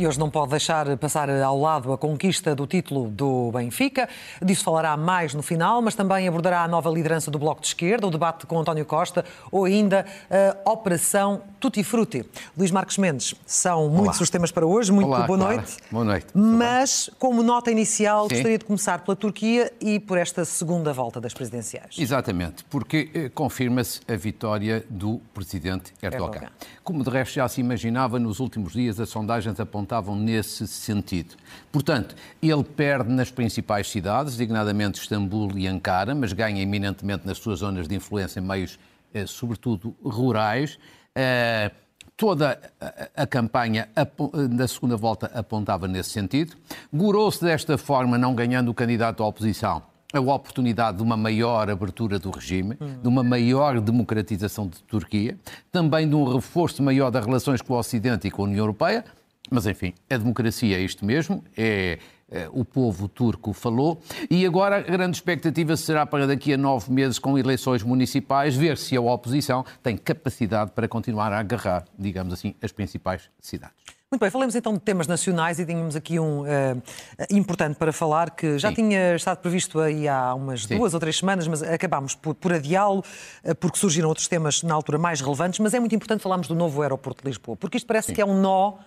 [0.00, 4.08] E hoje não pode deixar passar ao lado a conquista do título do Benfica.
[4.40, 8.06] Disso falará mais no final, mas também abordará a nova liderança do Bloco de Esquerda,
[8.06, 10.06] o debate com António Costa ou ainda
[10.64, 12.24] a Operação Tutti Frutti.
[12.56, 14.22] Luís Marcos Mendes, são muitos Olá.
[14.22, 14.92] os temas para hoje.
[14.92, 15.56] Muito Olá, boa Clara.
[15.56, 15.76] noite.
[15.90, 16.26] Boa noite.
[16.32, 18.36] Mas, como nota inicial, Sim.
[18.36, 21.96] gostaria de começar pela Turquia e por esta segunda volta das presidenciais.
[21.98, 26.36] Exatamente, porque eh, confirma-se a vitória do presidente Erdogan.
[26.36, 26.52] Erdogan.
[26.84, 29.58] Como de resto já se imaginava, nos últimos dias as sondagens
[29.88, 31.34] apontavam nesse sentido.
[31.72, 37.60] Portanto, ele perde nas principais cidades, designadamente Istambul e Ankara, mas ganha eminentemente nas suas
[37.60, 38.78] zonas de influência, meios
[39.14, 40.78] eh, sobretudo rurais.
[41.14, 41.70] Eh,
[42.20, 46.56] Toda a, a campanha apo- da segunda volta apontava nesse sentido.
[46.92, 52.18] Gurou-se desta forma, não ganhando o candidato à oposição, a oportunidade de uma maior abertura
[52.18, 55.38] do regime, de uma maior democratização de Turquia,
[55.70, 59.04] também de um reforço maior das relações com o Ocidente e com a União Europeia.
[59.50, 61.98] Mas, enfim, a democracia é isto mesmo, é,
[62.30, 64.00] é, o povo turco falou.
[64.30, 68.76] E agora a grande expectativa será para daqui a nove meses, com eleições municipais, ver
[68.76, 73.98] se a oposição tem capacidade para continuar a agarrar, digamos assim, as principais cidades.
[74.10, 76.76] Muito bem, falemos então de temas nacionais e tínhamos aqui um eh,
[77.30, 78.76] importante para falar que já Sim.
[78.76, 80.78] tinha estado previsto aí há umas Sim.
[80.78, 83.04] duas ou três semanas, mas acabámos por, por adiá-lo
[83.44, 85.58] eh, porque surgiram outros temas na altura mais relevantes.
[85.58, 88.24] Mas é muito importante falarmos do novo aeroporto de Lisboa, porque isto parece que é
[88.24, 88.78] um nó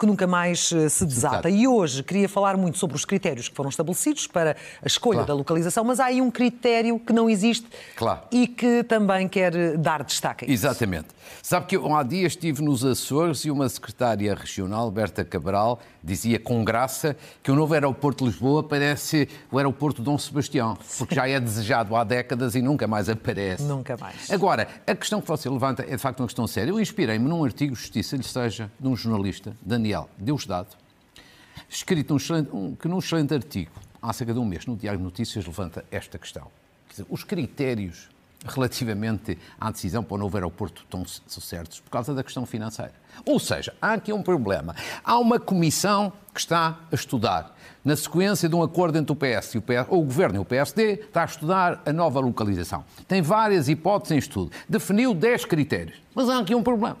[0.00, 1.48] que nunca mais eh, se desata.
[1.48, 1.48] Exato.
[1.50, 5.28] E hoje queria falar muito sobre os critérios que foram estabelecidos para a escolha Claro.
[5.28, 8.22] da localização, mas há aí um critério que não existe Claro.
[8.32, 10.54] e que também quer eh, dar destaque a isso.
[10.66, 11.08] Exatamente.
[11.42, 16.38] Sabe que eu há dias estive nos Açores e uma secretária regional, Berta Cabral, dizia
[16.38, 21.28] com graça que o novo aeroporto de Lisboa parece o aeroporto Dom Sebastião, porque já
[21.28, 23.62] é desejado há décadas e nunca mais aparece.
[23.64, 24.30] Nunca mais.
[24.30, 26.70] Agora, a questão que você levanta é de facto uma questão séria.
[26.70, 30.68] Eu inspirei-me num artigo, Justiça lhe seja, de um jornalista, Daniel Deusdado,
[31.68, 34.98] escrito num excelente- um- que num excelente artigo, há cerca de um mês, no Diário
[34.98, 36.46] de Notícias, levanta esta questão.
[36.88, 38.08] Dizer, os critérios
[38.46, 42.92] relativamente à decisão para o novo aeroporto estão certos por causa da questão financeira.
[43.26, 44.74] Ou seja, há aqui um problema.
[45.04, 49.54] Há uma comissão que está a estudar, na sequência de um acordo entre o PS
[49.54, 52.82] e o, PS, ou o Governo e o PSD, está a estudar a nova localização.
[53.06, 54.50] Tem várias hipóteses em estudo.
[54.68, 55.98] Definiu 10 critérios.
[56.14, 56.96] Mas há aqui um problema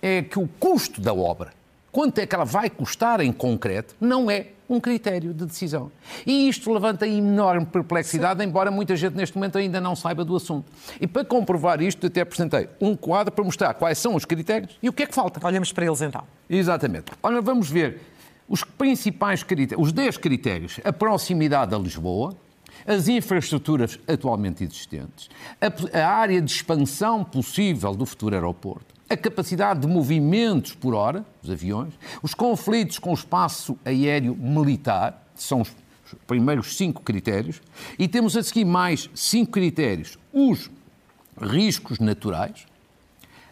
[0.00, 1.52] é que o custo da obra,
[1.90, 5.90] quanto é que ela vai custar em concreto, não é um critério de decisão.
[6.26, 10.70] E isto levanta enorme perplexidade, embora muita gente neste momento ainda não saiba do assunto.
[11.00, 14.88] E para comprovar isto, até apresentei um quadro para mostrar quais são os critérios e
[14.88, 15.44] o que é que falta.
[15.44, 16.22] Olhamos para eles então.
[16.50, 17.06] Exatamente.
[17.22, 18.00] Ora, vamos ver
[18.48, 20.80] os principais critérios, os 10 critérios.
[20.84, 22.36] A proximidade a Lisboa,
[22.86, 25.28] as infraestruturas atualmente existentes,
[25.60, 31.24] a, a área de expansão possível do futuro aeroporto, a capacidade de movimentos por hora,
[31.42, 35.72] os aviões, os conflitos com o espaço aéreo militar, são os
[36.26, 37.60] primeiros cinco critérios,
[37.98, 40.18] e temos a seguir mais cinco critérios.
[40.32, 40.70] Os
[41.40, 42.66] riscos naturais,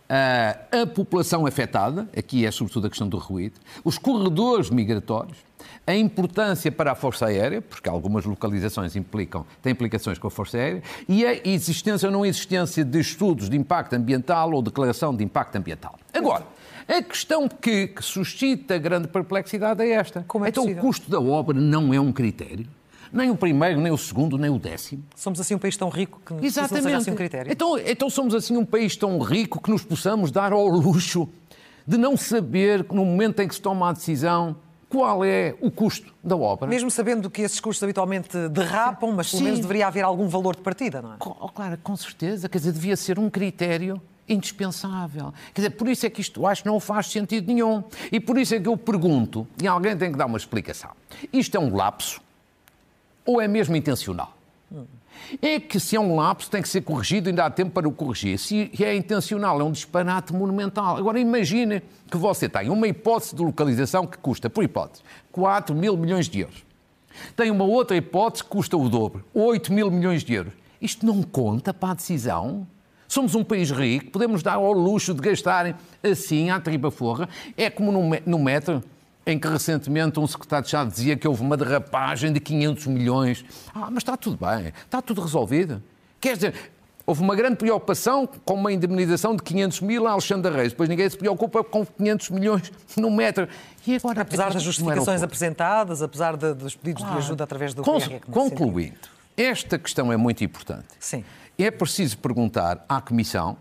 [0.09, 5.39] ah, a população afetada, aqui é sobretudo a questão do ruído, os corredores migratórios,
[5.87, 10.56] a importância para a Força Aérea, porque algumas localizações implicam, têm implicações com a Força
[10.56, 15.25] Aérea, e a existência ou não existência de estudos de impacto ambiental ou declaração de
[15.25, 15.99] impacto ambiental.
[16.12, 16.45] Agora,
[16.89, 20.25] a questão que, que suscita grande perplexidade é esta.
[20.27, 20.83] Como é então, possível?
[20.83, 22.66] o custo da obra não é um critério?
[23.12, 25.05] Nem o primeiro, nem o segundo, nem o décimo?
[25.15, 26.94] Somos assim um país tão rico que Exatamente.
[26.94, 27.53] assim um critério.
[27.53, 31.28] Então, então somos assim um país tão rico que nos possamos dar ao luxo
[31.87, 34.56] de não saber, no momento em que se toma a decisão,
[34.89, 36.69] qual é o custo da obra.
[36.69, 39.45] Mesmo sabendo que esses custos habitualmente derrapam, mas pelo Sim.
[39.45, 41.16] menos deveria haver algum valor de partida, não é?
[41.21, 42.49] Oh, claro, com certeza.
[42.49, 45.33] Quer dizer, devia ser um critério indispensável.
[45.55, 47.84] Quer dizer, por isso é que isto acho que não faz sentido nenhum.
[48.11, 50.91] E por isso é que eu pergunto, e alguém tem que dar uma explicação.
[51.33, 52.21] Isto é um lapso
[53.27, 54.33] ou é mesmo intencional?
[55.43, 57.93] É que se é um lapso tem que ser corrigido, ainda há tempo para o
[57.93, 58.39] corrigir.
[58.39, 60.97] Se é intencional, é um disparate monumental.
[60.97, 65.03] Agora imagine que você tem uma hipótese de localização que custa, por hipótese,
[65.33, 66.65] 4 mil milhões de euros.
[67.34, 70.53] Tem uma outra hipótese que custa o dobro, 8 mil milhões de euros.
[70.81, 72.67] Isto não conta para a decisão?
[73.09, 75.75] Somos um país rico, podemos dar ao luxo de gastarem
[76.05, 77.29] assim à tripa forra.
[77.57, 78.83] É como no, me- no metro,
[79.27, 83.45] em que recentemente um secretário de Estado dizia que houve uma derrapagem de 500 milhões.
[83.75, 85.83] Ah, mas está tudo bem, está tudo resolvido.
[86.21, 86.55] Quer dizer,
[87.05, 91.11] houve uma grande preocupação com uma indemnização de 500 mil a Alexandre Reis, depois ninguém
[91.11, 93.49] se preocupa com 500 milhões no metro.
[93.84, 97.99] E agora, Apesar das justificações apresentadas, apesar de- dos pedidos de ajuda através do Con-
[97.99, 98.97] PR, que nesse Concluindo,
[99.37, 100.87] esta questão é muito importante.
[101.01, 101.25] Sim.
[101.59, 103.57] É preciso perguntar à Comissão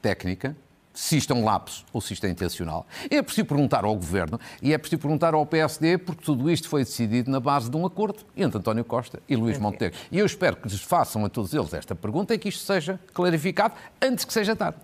[0.00, 0.56] Técnica
[0.92, 2.86] se isto é um lapso ou se isto é intencional.
[3.10, 6.84] É preciso perguntar ao Governo e é preciso perguntar ao PSD, porque tudo isto foi
[6.84, 9.98] decidido na base de um acordo entre António Costa e Luís Montenegro.
[10.10, 12.98] E eu espero que lhes façam a todos eles esta pergunta e que isto seja
[13.12, 14.78] clarificado antes que seja tarde.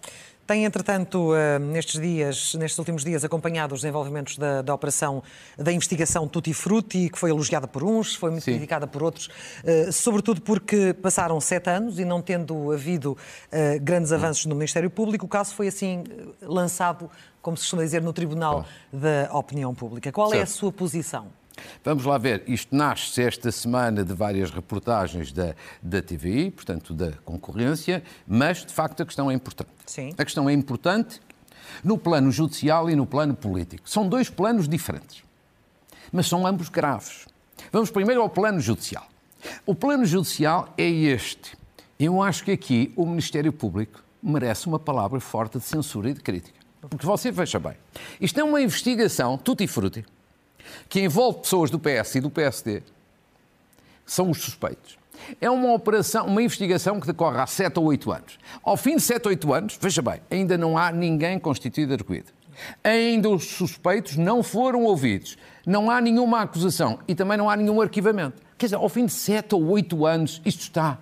[0.46, 5.20] Tem, entretanto, eh, nestes dias, nestes últimos dias, acompanhado os desenvolvimentos da, da operação
[5.58, 8.52] da investigação Tutti Frutti, que foi elogiada por uns, foi muito Sim.
[8.52, 9.28] criticada por outros,
[9.64, 13.18] eh, sobretudo porque passaram sete anos e não tendo havido
[13.50, 16.04] eh, grandes avanços no Ministério Público, o caso foi assim
[16.40, 17.10] lançado,
[17.42, 20.12] como se costuma dizer, no Tribunal da Opinião Pública.
[20.12, 20.40] Qual certo.
[20.40, 21.26] é a sua posição?
[21.84, 27.12] Vamos lá ver, isto nasce esta semana de várias reportagens da, da TVI, portanto da
[27.24, 29.70] concorrência, mas de facto a questão é importante.
[29.86, 30.12] Sim.
[30.18, 31.20] A questão é importante
[31.82, 33.88] no plano judicial e no plano político.
[33.88, 35.22] São dois planos diferentes,
[36.12, 37.26] mas são ambos graves.
[37.72, 39.06] Vamos primeiro ao plano judicial.
[39.64, 41.56] O plano judicial é este.
[41.98, 46.20] Eu acho que aqui o Ministério Público merece uma palavra forte de censura e de
[46.20, 46.56] crítica.
[46.88, 47.74] Porque você veja bem,
[48.20, 50.04] isto é uma investigação tutti frutti
[50.88, 52.82] que envolve pessoas do PS e do PSD,
[54.04, 54.98] são os suspeitos.
[55.40, 58.38] É uma operação, uma investigação que decorre há 7 ou 8 anos.
[58.62, 62.32] Ao fim de 7 ou 8 anos, veja bem, ainda não há ninguém constituído arguído.
[62.82, 65.36] Ainda os suspeitos não foram ouvidos.
[65.66, 68.40] Não há nenhuma acusação e também não há nenhum arquivamento.
[68.56, 70.98] Quer dizer, ao fim de 7 ou 8 anos, isto está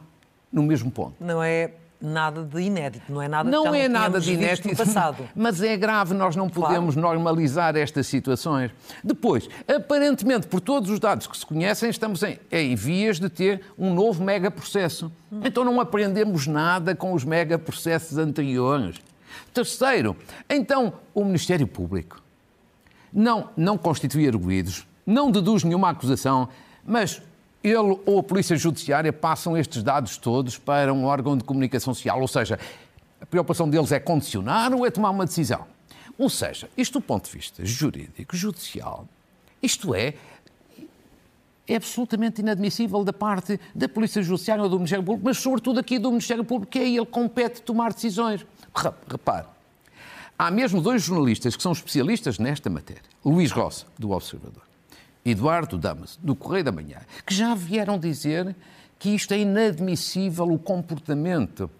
[0.50, 1.14] no mesmo ponto.
[1.20, 4.76] Não é nada de inédito, não é nada não, não é nada de inédito no
[4.76, 5.28] passado.
[5.34, 7.08] Mas é grave, nós não podemos claro.
[7.08, 8.70] normalizar estas situações.
[9.02, 13.62] Depois, aparentemente, por todos os dados que se conhecem, estamos em, em vias de ter
[13.78, 15.10] um novo megaprocesso.
[15.32, 15.40] Hum.
[15.44, 19.00] Então não aprendemos nada com os megaprocessos anteriores.
[19.52, 20.16] Terceiro,
[20.48, 22.22] então o Ministério Público
[23.12, 26.48] não, não constitui arguídos, não deduz nenhuma acusação,
[26.84, 27.22] mas
[27.64, 32.20] ele ou a Polícia Judiciária passam estes dados todos para um órgão de comunicação social.
[32.20, 32.60] Ou seja,
[33.18, 35.64] a preocupação deles é condicionar ou é tomar uma decisão.
[36.18, 39.08] Ou seja, isto do ponto de vista jurídico, judicial,
[39.62, 40.12] isto é,
[41.66, 45.98] é absolutamente inadmissível da parte da Polícia Judiciária ou do Ministério Público, mas sobretudo aqui
[45.98, 48.46] do Ministério Público, que é ele compete tomar decisões.
[49.10, 49.46] Repare,
[50.38, 53.02] há mesmo dois jornalistas que são especialistas nesta matéria.
[53.24, 54.62] Luís Roça, do Observador,
[55.24, 58.54] Eduardo Damas, do Correio da Manhã, que já vieram dizer
[58.98, 61.70] que isto é inadmissível o comportamento,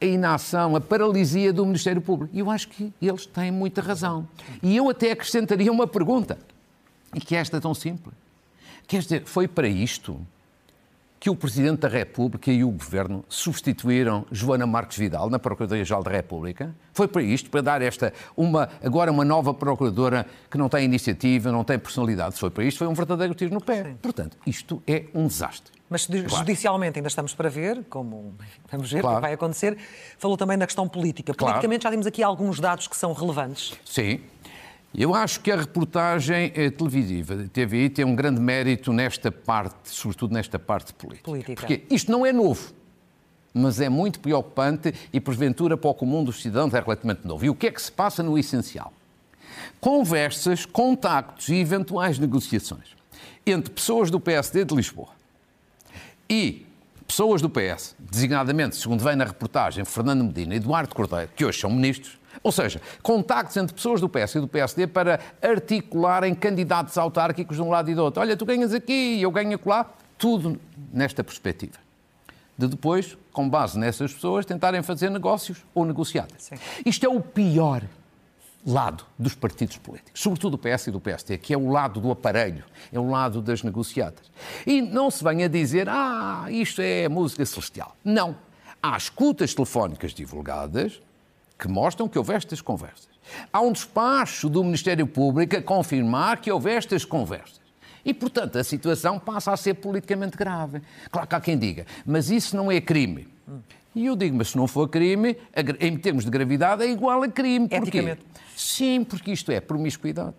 [0.00, 2.34] a inação, a paralisia do Ministério Público.
[2.34, 4.28] E eu acho que eles têm muita razão.
[4.62, 6.38] E eu até acrescentaria uma pergunta,
[7.14, 8.14] e que é esta tão simples.
[8.86, 10.20] Quer dizer, foi para isto
[11.18, 16.10] que o Presidente da República e o Governo substituíram Joana Marques Vidal na Procuradoria-Geral da
[16.10, 16.74] República.
[16.92, 21.50] Foi para isto, para dar esta, uma, agora uma nova Procuradora que não tem iniciativa,
[21.50, 22.36] não tem personalidade.
[22.36, 23.84] Foi para isto, foi um verdadeiro tiro no pé.
[23.84, 23.96] Sim.
[24.00, 25.72] Portanto, isto é um desastre.
[25.88, 26.28] Mas claro.
[26.28, 28.34] judicialmente ainda estamos para ver, como
[28.70, 29.16] vamos ver claro.
[29.16, 29.78] o que vai acontecer.
[30.18, 31.32] Falou também da questão política.
[31.32, 31.82] Politicamente claro.
[31.82, 33.74] já temos aqui alguns dados que são relevantes.
[33.84, 34.20] Sim.
[34.98, 39.90] Eu acho que a reportagem eh, televisiva da TVI tem um grande mérito nesta parte,
[39.90, 41.24] sobretudo nesta parte política.
[41.24, 41.54] política.
[41.54, 42.72] Porque isto não é novo,
[43.52, 47.44] mas é muito preocupante e, porventura, para o comum dos cidadãos é relativamente novo.
[47.44, 48.90] E o que é que se passa no essencial?
[49.78, 52.96] Conversas, contactos e eventuais negociações
[53.44, 55.10] entre pessoas do PSD de Lisboa
[56.28, 56.66] e
[57.06, 61.60] pessoas do PS, designadamente, segundo vem na reportagem, Fernando Medina e Eduardo Cordeiro, que hoje
[61.60, 66.96] são ministros, ou seja, contactos entre pessoas do PS e do PSD para articularem candidatos
[66.98, 68.20] autárquicos de um lado e do outro.
[68.20, 69.86] Olha, tu ganhas aqui eu ganho acolá.
[70.18, 70.58] Tudo
[70.92, 71.74] nesta perspectiva.
[72.56, 76.44] De depois, com base nessas pessoas, tentarem fazer negócios ou negociadas.
[76.44, 76.54] Sim.
[76.86, 77.82] Isto é o pior
[78.66, 82.10] lado dos partidos políticos, sobretudo do PS e do PSD, que é o lado do
[82.10, 84.30] aparelho, é o lado das negociadas.
[84.66, 87.94] E não se venha dizer, ah, isto é música celestial.
[88.04, 88.36] Não.
[88.82, 91.00] Há escutas telefónicas divulgadas
[91.58, 93.08] que mostram que houve estas conversas.
[93.52, 97.60] Há um despacho do Ministério Público a confirmar que houve estas conversas.
[98.04, 100.80] E, portanto, a situação passa a ser politicamente grave.
[101.10, 103.26] Claro que há quem diga, mas isso não é crime.
[103.94, 105.36] E eu digo, mas se não for crime,
[105.80, 107.68] em termos de gravidade, é igual a crime.
[107.68, 108.16] Porquê?
[108.54, 110.36] Sim, porque isto é promiscuidade.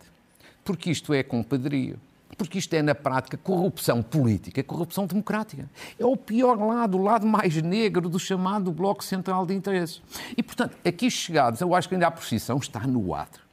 [0.64, 2.00] Porque isto é compadrio
[2.38, 5.68] porque isto é, na prática, corrupção política, corrupção democrática.
[5.98, 10.02] É o pior lado, o lado mais negro do chamado Bloco Central de Interesses.
[10.38, 13.48] E, portanto, aqui chegados, eu acho que ainda a precisão está no ato.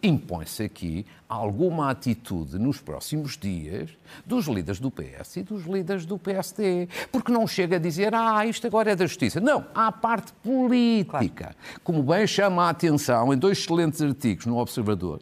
[0.00, 3.90] Impõe-se aqui alguma atitude nos próximos dias
[4.24, 6.88] dos líderes do PS e dos líderes do PSD.
[7.10, 9.40] Porque não chega a dizer, ah, isto agora é da justiça.
[9.40, 11.30] Não, há a parte política.
[11.34, 11.56] Claro.
[11.82, 15.20] Como bem chama a atenção em dois excelentes artigos no Observador,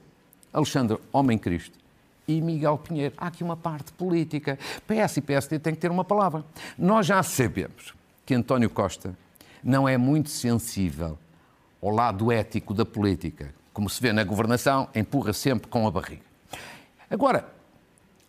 [0.52, 1.85] Alexandre Homem Cristo
[2.26, 3.14] e Miguel Pinheiro.
[3.16, 4.58] Há aqui uma parte política.
[4.86, 6.44] PS e PSD têm que ter uma palavra.
[6.78, 9.16] Nós já sabemos que António Costa
[9.62, 11.18] não é muito sensível
[11.82, 16.22] ao lado ético da política, como se vê na governação, empurra sempre com a barriga.
[17.08, 17.46] Agora,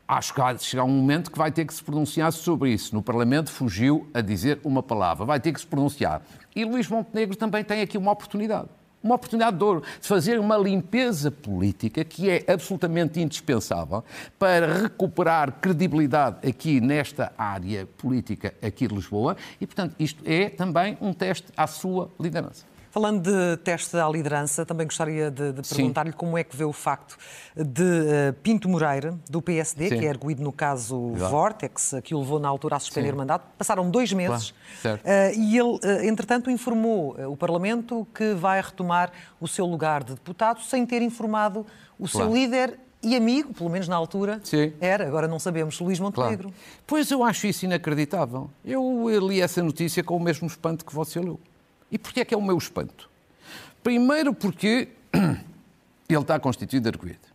[0.08, 2.94] acho que vai chegar um momento que vai ter que se pronunciar sobre isso.
[2.94, 6.22] No Parlamento fugiu a dizer uma palavra, vai ter que se pronunciar.
[6.56, 8.70] E Luís Montenegro também tem aqui uma oportunidade.
[9.04, 14.04] Uma oportunidade de ouro de fazer uma limpeza política que é absolutamente indispensável
[14.40, 20.98] para recuperar credibilidade aqui nesta área política aqui de Lisboa e, portanto, isto é também
[21.00, 22.66] um teste à sua liderança.
[22.98, 26.74] Falando de teste à liderança, também gostaria de, de perguntar-lhe como é que vê o
[26.74, 27.16] facto
[27.56, 30.00] de uh, Pinto Moreira, do PSD, Sim.
[30.00, 31.30] que é arguído no caso Exato.
[31.30, 33.46] Vortex, que o levou na altura a suspender o mandato.
[33.56, 34.52] Passaram dois meses
[34.82, 35.00] claro.
[35.00, 40.16] uh, e ele, uh, entretanto, informou o Parlamento que vai retomar o seu lugar de
[40.16, 41.68] deputado sem ter informado
[42.00, 42.28] o claro.
[42.28, 44.74] seu líder e amigo, pelo menos na altura, Sim.
[44.82, 46.50] era, agora não sabemos, Luís Montenegro.
[46.50, 46.64] Claro.
[46.88, 48.50] Pois eu acho isso inacreditável.
[48.66, 51.40] Eu li essa notícia com o mesmo espanto que você leu.
[51.92, 53.10] E porquê é que é o meu espanto?
[53.84, 57.28] Primeiro porque ele está constituído arguído.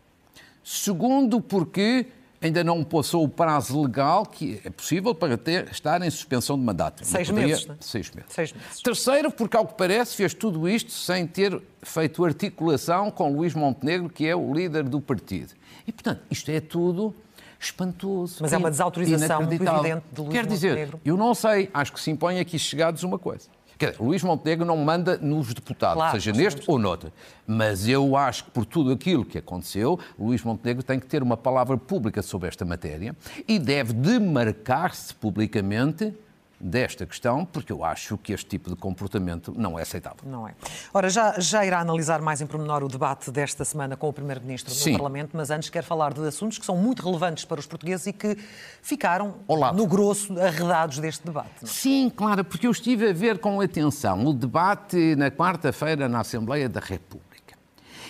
[0.62, 2.06] Segundo porque
[2.42, 6.64] ainda não passou o prazo legal que é possível para ter, estar em suspensão de
[6.64, 7.04] mandato.
[7.04, 7.54] Seis poderia...
[7.54, 8.30] meses, Seis meses.
[8.32, 8.82] Seis meses.
[8.82, 14.08] Terceiro, porque, ao que parece, fez tudo isto sem ter feito articulação com Luís Montenegro,
[14.08, 15.52] que é o líder do partido.
[15.86, 17.14] E, portanto, isto é tudo
[17.60, 18.38] espantoso.
[18.40, 21.00] Mas é uma desautorização evidente de Luís Quer dizer, Montenegro.
[21.04, 23.48] eu não sei, acho que se impõe aqui chegados uma coisa.
[23.82, 27.12] Quer dizer, Luís Montenegro não manda nos deputados, claro, seja neste ou noutro.
[27.44, 31.36] Mas eu acho que por tudo aquilo que aconteceu, Luís Montenegro tem que ter uma
[31.36, 33.16] palavra pública sobre esta matéria
[33.48, 36.14] e deve demarcar-se publicamente
[36.62, 40.18] desta questão, porque eu acho que este tipo de comportamento não é aceitável.
[40.24, 40.54] Não é.
[40.94, 44.72] Ora, já, já irá analisar mais em pormenor o debate desta semana com o Primeiro-Ministro
[44.72, 48.06] do Parlamento, mas antes quero falar de assuntos que são muito relevantes para os portugueses
[48.06, 48.36] e que
[48.80, 49.34] ficaram
[49.74, 51.62] no grosso arredados deste debate.
[51.62, 51.68] Não?
[51.68, 51.72] É?
[51.72, 56.68] Sim, claro, porque eu estive a ver com atenção o debate na quarta-feira na Assembleia
[56.68, 57.32] da República.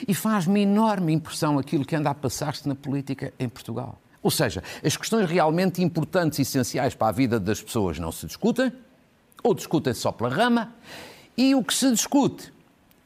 [0.07, 4.02] E faz-me enorme impressão aquilo que anda a passar-se na política em Portugal.
[4.23, 8.27] Ou seja, as questões realmente importantes e essenciais para a vida das pessoas não se
[8.27, 8.73] discutem,
[9.43, 10.73] ou discutem só pela rama,
[11.37, 12.53] e o que se discute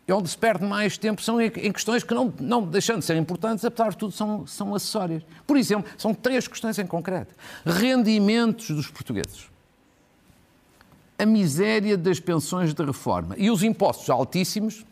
[0.09, 3.17] e onde se perde mais tempo são em questões que, não, não deixando de ser
[3.17, 5.23] importantes, apesar de tudo, são, são acessórias.
[5.45, 7.35] Por exemplo, são três questões em concreto.
[7.65, 9.51] Rendimentos dos portugueses.
[11.19, 14.85] A miséria das pensões de reforma e os impostos altíssimos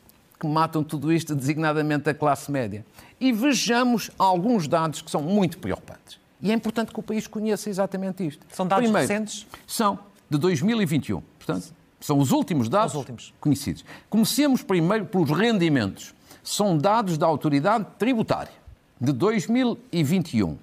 [0.44, 2.84] que matam tudo isto, designadamente a classe média.
[3.18, 6.18] E vejamos alguns dados que são muito preocupantes.
[6.42, 8.44] E é importante que o país conheça exatamente isto.
[8.52, 9.46] São dados Primeiro, recentes?
[9.66, 9.98] São
[10.28, 11.22] de 2021.
[11.38, 13.32] Portanto, são os últimos dados os últimos.
[13.40, 13.82] conhecidos.
[14.10, 16.14] Comecemos primeiro pelos rendimentos.
[16.42, 18.52] São dados da autoridade tributária
[19.00, 20.58] de 2021.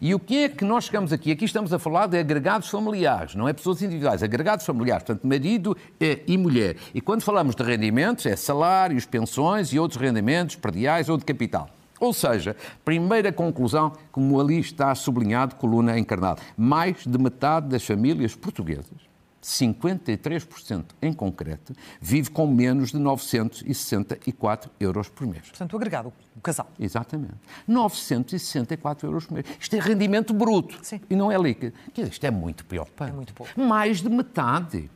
[0.00, 1.32] E o que é que nós chegamos aqui?
[1.32, 5.76] Aqui estamos a falar de agregados familiares, não é pessoas individuais, agregados familiares, portanto, marido
[6.00, 6.76] eh, e mulher.
[6.94, 11.70] E quando falamos de rendimentos, é salários, pensões e outros rendimentos, perdiais ou de capital.
[11.98, 12.54] Ou seja,
[12.84, 19.05] primeira conclusão, como ali está sublinhado, coluna encarnada, mais de metade das famílias portuguesas
[19.42, 25.48] 53% em concreto, vive com menos de 964 euros por mês.
[25.48, 26.70] Portanto, o agregado, o casal.
[26.78, 27.34] Exatamente.
[27.66, 29.46] 964 euros por mês.
[29.60, 31.00] Isto é rendimento bruto Sim.
[31.08, 31.74] e não é líquido.
[31.96, 33.12] Isto é muito preocupante.
[33.12, 33.60] É muito pouco.
[33.60, 34.90] Mais de metade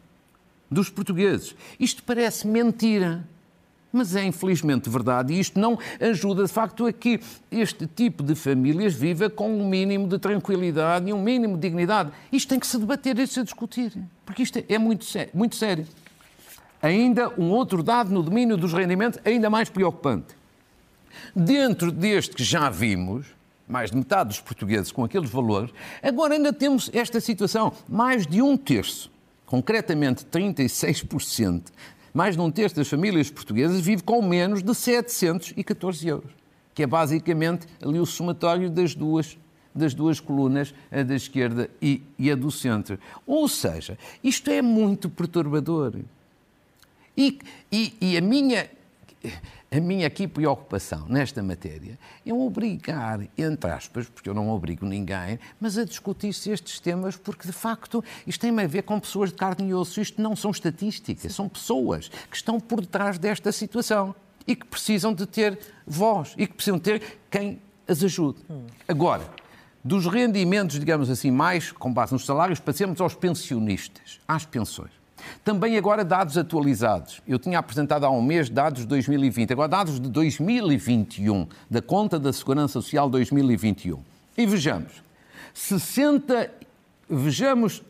[0.71, 1.55] dos portugueses.
[1.79, 3.27] Isto parece mentira.
[3.93, 7.21] Mas é infelizmente verdade e isto não ajuda de facto a que
[7.51, 12.13] este tipo de famílias viva com um mínimo de tranquilidade e um mínimo de dignidade.
[12.31, 13.93] Isto tem que se debater e se discutir,
[14.25, 15.31] porque isto é muito sério.
[15.35, 15.87] Muito sério.
[16.83, 20.35] Ainda um outro dado no domínio dos rendimentos ainda mais preocupante.
[21.35, 23.27] Dentro deste que já vimos,
[23.69, 25.71] mais de metade dos portugueses com aqueles valores,
[26.03, 27.73] agora ainda temos esta situação.
[27.89, 29.11] Mais de um terço,
[29.47, 31.65] concretamente 36%,
[32.13, 36.31] mais de um terço das famílias portuguesas vive com menos de 714 euros,
[36.75, 39.39] que é basicamente ali o somatório das duas
[39.73, 42.99] das duas colunas, a da esquerda e, e a do centro.
[43.25, 45.95] Ou seja, isto é muito perturbador.
[47.17, 47.39] E,
[47.71, 48.69] e, e a minha
[49.73, 51.97] a minha aqui preocupação nesta matéria
[52.27, 57.47] é obrigar, entre aspas, porque eu não obrigo ninguém, mas a discutir-se estes temas, porque
[57.47, 60.01] de facto isto tem a ver com pessoas de carne e osso.
[60.01, 64.13] Isto não são estatísticas, são pessoas que estão por detrás desta situação
[64.45, 68.41] e que precisam de ter voz e que precisam ter quem as ajude.
[68.89, 69.23] Agora,
[69.85, 75.00] dos rendimentos, digamos assim, mais com base nos salários, passemos aos pensionistas, às pensões.
[75.45, 77.23] Também agora dados atualizados.
[77.27, 82.19] Eu tinha apresentado há um mês dados de 2020, agora dados de 2021, da conta
[82.19, 84.03] da Segurança Social 2021.
[84.37, 85.03] E vejamos,
[85.55, 86.51] 60,
[87.09, 87.83] vejamos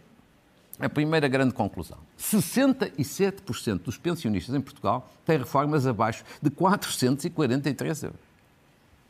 [0.79, 1.99] a primeira grande conclusão.
[2.19, 8.21] 67% dos pensionistas em Portugal têm reformas abaixo de 443 euros.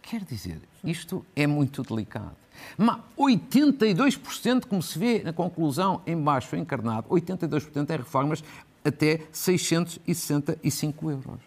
[0.03, 2.37] Quer dizer, isto é muito delicado.
[2.77, 8.43] Mas 82%, como se vê na conclusão em baixo encarnado, 82% têm reformas
[8.85, 11.41] até 665 euros.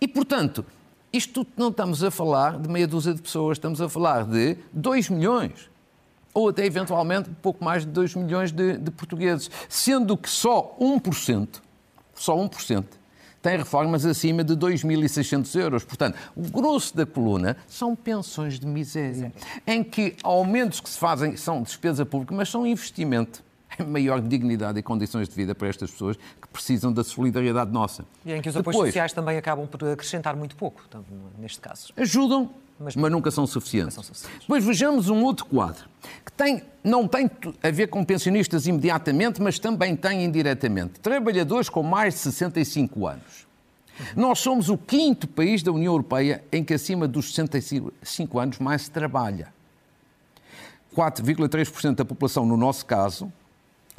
[0.00, 0.64] E, portanto,
[1.12, 5.10] isto não estamos a falar de meia dúzia de pessoas, estamos a falar de 2
[5.10, 5.70] milhões
[6.34, 11.60] ou até eventualmente pouco mais de 2 milhões de, de portugueses, sendo que só 1%,
[12.14, 12.84] só 1%,
[13.42, 15.84] tem reformas acima de 2.600 euros.
[15.84, 19.32] Portanto, o grosso da coluna são pensões de miséria,
[19.66, 23.42] em que aumentos que se fazem são despesa pública, mas são investimento
[23.86, 28.04] maior dignidade e condições de vida para estas pessoas que precisam da solidariedade nossa.
[28.24, 30.82] E em que os apoios Depois, sociais também acabam por acrescentar muito pouco,
[31.38, 31.92] neste caso.
[31.96, 33.96] Ajudam, mas, mas nunca são suficientes.
[33.96, 34.40] Nunca são suficientes.
[34.40, 35.88] Depois vejamos um outro quadro,
[36.24, 37.30] que tem, não tem
[37.62, 41.00] a ver com pensionistas imediatamente, mas também tem indiretamente.
[41.00, 43.46] Trabalhadores com mais de 65 anos.
[44.16, 48.82] Nós somos o quinto país da União Europeia em que acima dos 65 anos mais
[48.82, 49.52] se trabalha.
[50.96, 53.32] 4,3% da população, no nosso caso,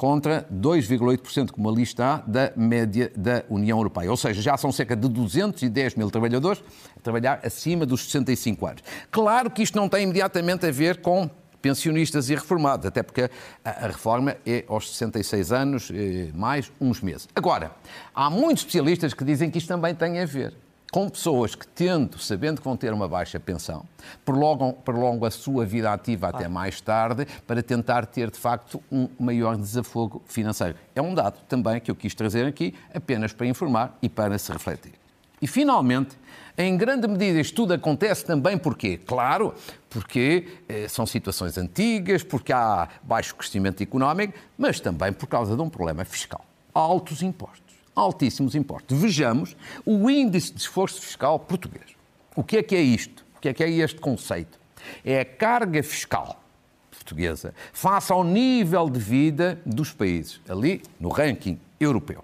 [0.04, 4.12] contra 2,8%, como ali está, da média da União Europeia.
[4.12, 6.62] Ou seja, já são cerca de 210 mil trabalhadores
[6.94, 8.84] a trabalhar acima dos 65 anos.
[9.10, 11.30] Claro que isto não tem imediatamente a ver com
[11.62, 13.30] pensionistas e reformados, até porque
[13.64, 17.30] a, reforma é aos 66 anos, eh, mais uns meses.
[17.34, 17.72] Agora,
[18.14, 20.54] há muitos especialistas que dizem que isto também tem a ver
[20.94, 23.84] com pessoas que, tendo, sabendo que vão ter uma baixa pensão,
[24.24, 29.10] prolongam, prolongam a sua vida ativa até mais tarde para tentar ter, de facto, um
[29.20, 30.76] maior desafogo financeiro.
[30.94, 34.52] É um dado também que eu quis trazer aqui apenas para informar e para se
[34.52, 34.94] refletir.
[35.42, 36.16] E, finalmente,
[36.56, 39.56] em grande medida, isto tudo acontece também porque, claro,
[39.90, 45.62] porque eh, são situações antigas, porque há baixo crescimento económico, mas também por causa de
[45.64, 46.46] um problema fiscal.
[46.72, 47.63] Altos impostos
[47.96, 49.00] altíssimos impostos.
[49.00, 51.96] Vejamos o índice de esforço fiscal português.
[52.36, 53.26] O que é que é isto?
[53.38, 54.60] O que é que é este conceito?
[55.04, 56.42] É a carga fiscal
[56.90, 62.24] portuguesa face ao nível de vida dos países, ali no ranking europeu.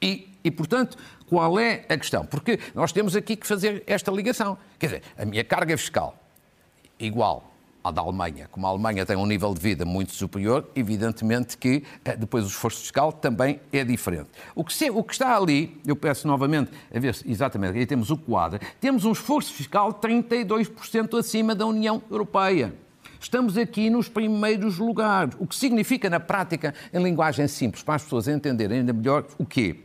[0.00, 0.96] E, e, portanto,
[1.28, 2.24] qual é a questão?
[2.24, 4.56] Porque nós temos aqui que fazer esta ligação.
[4.78, 6.16] Quer dizer, a minha carga fiscal
[6.98, 7.49] igual
[7.82, 8.48] à da Alemanha.
[8.50, 12.48] Como a Alemanha tem um nível de vida muito superior, evidentemente que eh, depois o
[12.48, 14.28] esforço fiscal também é diferente.
[14.54, 17.86] O que, se, o que está ali, eu peço novamente, a ver se exatamente, aí
[17.86, 22.74] temos o quadro, temos um esforço fiscal 32% acima da União Europeia.
[23.20, 28.02] Estamos aqui nos primeiros lugares, o que significa, na prática, em linguagem simples, para as
[28.02, 29.80] pessoas entenderem ainda melhor, o quê?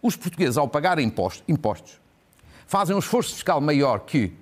[0.00, 2.00] Os portugueses, ao pagar impostos, impostos
[2.66, 4.32] fazem um esforço fiscal maior que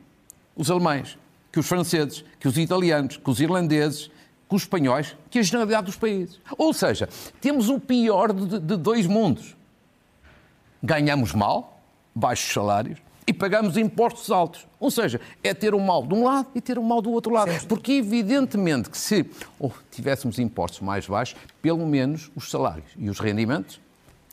[0.57, 1.19] os alemães,
[1.55, 4.11] que os franceses, que os italianos, que os irlandeses,
[4.49, 6.41] que os espanhóis, que a generalidade dos países.
[6.59, 7.09] Ou seja,
[7.41, 9.55] temos o pior de, de dois mundos.
[10.83, 11.81] Ganhamos mal,
[12.13, 14.67] baixos salários, e pagamos impostos altos.
[14.81, 17.33] Ou seja, é ter o mal de um lado e ter o mal do outro
[17.33, 17.53] lado.
[17.53, 17.69] Sim.
[17.69, 19.25] Porque, evidentemente, que se
[19.57, 23.81] oh, tivéssemos impostos mais baixos, pelo menos os salários e os rendimentos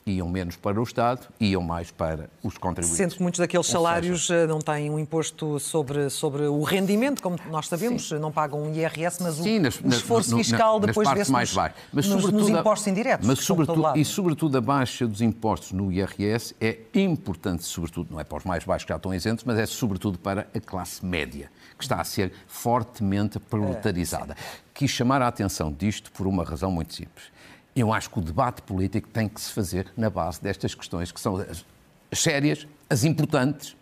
[0.04, 2.96] iam menos para o Estado, iam mais para os contribuintes.
[2.96, 4.40] Sendo que muitos daqueles salários seja...
[4.40, 8.18] Eh, não têm um imposto sobre, sobre o rendimento, como nós sabemos, Sim.
[8.18, 11.72] não pagam um IRS, mas Sim, o, nas, o esforço fiscal depois vê-se mais nos,
[11.92, 13.26] mas nos, nos impostos indiretos.
[13.26, 18.24] Mas sobretudo, e sobretudo a baixa dos impostos no IRS é importante, sobretudo, não é
[18.24, 21.50] para os mais baixos que já estão isentos, mas é sobretudo para a classe média,
[21.78, 24.34] que está a ser fortemente proletarizada.
[24.34, 27.30] É, Quis chamar a atenção disto por uma razão muito simples
[27.74, 31.20] eu acho que o debate político tem que se fazer na base destas questões que
[31.20, 31.64] são as
[32.12, 33.76] sérias, as importantes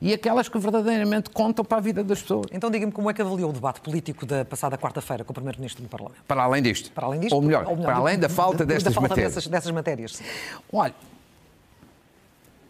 [0.00, 2.46] e aquelas que verdadeiramente contam para a vida das pessoas.
[2.52, 5.82] Então diga-me como é que avaliou o debate político da passada quarta-feira com o Primeiro-Ministro
[5.82, 6.22] no Parlamento?
[6.26, 6.90] Para além disto.
[6.92, 7.34] Para além disto?
[7.34, 9.34] Ou melhor, ou melhor para além da falta destas da falta matérias.
[9.34, 10.22] Dessas, dessas matérias.
[10.72, 10.94] Olha,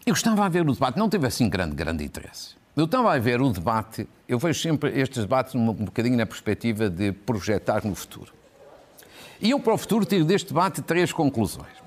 [0.05, 2.55] eu estava a ver o debate, não teve assim grande, grande interesse.
[2.75, 6.89] Eu estava a ver o debate, eu vejo sempre estes debates um bocadinho na perspectiva
[6.89, 8.34] de projetar no futuro.
[9.41, 11.85] E eu, para o futuro, tiro deste debate três conclusões.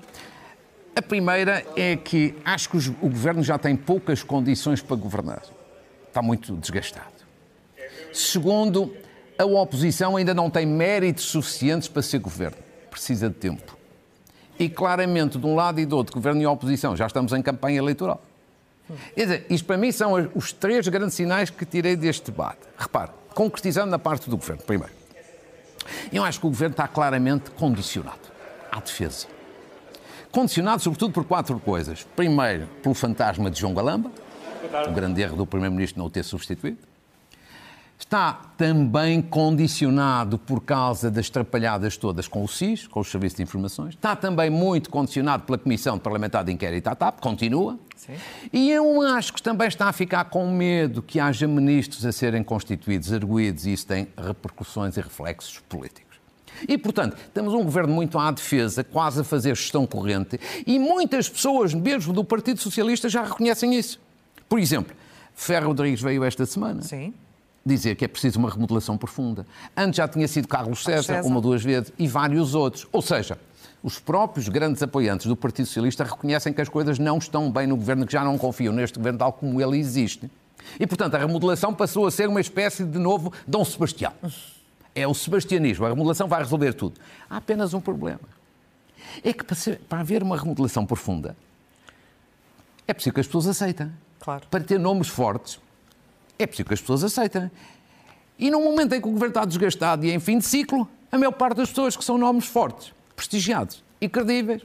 [0.95, 5.43] A primeira é que acho que o governo já tem poucas condições para governar.
[6.07, 7.07] Está muito desgastado.
[8.11, 8.93] Segundo,
[9.37, 12.57] a oposição ainda não tem méritos suficientes para ser governo.
[12.89, 13.77] Precisa de tempo.
[14.57, 17.77] E claramente, de um lado e do outro, governo e oposição, já estamos em campanha
[17.77, 18.21] eleitoral.
[19.15, 22.59] Quer dizer, isto para mim são os três grandes sinais que tirei deste debate.
[22.77, 24.98] Repare, concretizando na parte do governo, primeiro.
[26.11, 28.19] Eu acho que o governo está claramente condicionado
[28.71, 29.27] à defesa.
[30.31, 32.05] Condicionado, sobretudo, por quatro coisas.
[32.15, 34.11] Primeiro, pelo fantasma de João Galamba,
[34.87, 36.88] o grande erro do Primeiro-Ministro não o ter substituído.
[37.99, 43.43] Está também condicionado por causa das trapalhadas todas com o SIS, com o Serviço de
[43.43, 47.77] Informações, está também muito condicionado pela Comissão Parlamentar de Inquérito à TAP, continua.
[47.97, 48.13] Sim.
[48.53, 52.41] E eu acho que também está a ficar com medo que haja ministros a serem
[52.41, 56.17] constituídos, arguídos, e isso tem repercussões e reflexos políticos.
[56.67, 61.29] E, portanto, temos um governo muito à defesa, quase a fazer gestão corrente, e muitas
[61.29, 63.99] pessoas, mesmo do Partido Socialista, já reconhecem isso.
[64.47, 64.95] Por exemplo,
[65.35, 66.81] Ferro Rodrigues veio esta semana.
[66.81, 67.13] Sim
[67.69, 69.45] dizer que é preciso uma remodelação profunda.
[69.75, 72.87] Antes já tinha sido Carlos César, César, uma ou duas vezes, e vários outros.
[72.91, 73.37] Ou seja,
[73.81, 77.77] os próprios grandes apoiantes do Partido Socialista reconhecem que as coisas não estão bem no
[77.77, 80.29] governo, que já não confiam neste governo tal como ele existe.
[80.79, 84.13] E, portanto, a remodelação passou a ser uma espécie de novo Dom Sebastião.
[84.93, 85.85] É o sebastianismo.
[85.85, 86.99] A remodelação vai resolver tudo.
[87.29, 88.19] Há apenas um problema.
[89.23, 91.35] É que para, ser, para haver uma remodelação profunda,
[92.87, 93.91] é preciso que as pessoas aceitem.
[94.19, 94.45] Claro.
[94.49, 95.59] Para ter nomes fortes,
[96.39, 97.51] é preciso que as pessoas aceitem.
[98.39, 101.17] E no momento em que o governo está desgastado e em fim de ciclo, a
[101.17, 104.61] maior parte das pessoas que são nomes fortes, prestigiados e credíveis,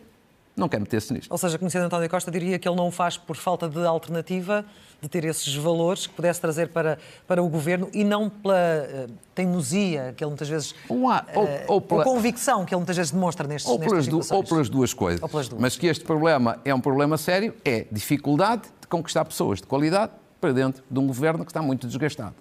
[0.56, 1.32] não quer meter-se nisto.
[1.32, 4.64] Ou seja, conhecendo António Costa, diria que ele não o faz por falta de alternativa,
[5.02, 9.12] de ter esses valores que pudesse trazer para, para o governo e não pela uh,
[9.34, 10.72] teimosia que ele muitas vezes.
[10.88, 14.06] Ou, há, ou, uh, ou pela convicção que ele muitas vezes demonstra nestes, ou pelas,
[14.06, 15.28] du, ou pelas duas coisas.
[15.28, 15.60] Pelas duas.
[15.60, 20.12] Mas que este problema é um problema sério, é dificuldade de conquistar pessoas de qualidade
[20.44, 22.34] para dentro de um governo que está muito desgastado.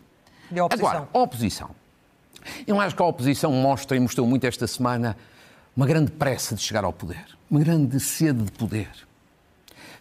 [0.52, 0.90] E a oposição?
[0.90, 1.70] Agora, a oposição.
[2.68, 5.16] Eu acho que a oposição mostra e mostrou muito esta semana
[5.74, 8.90] uma grande pressa de chegar ao poder, uma grande sede de poder.